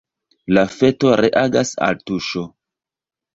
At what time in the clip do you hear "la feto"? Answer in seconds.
0.57-1.11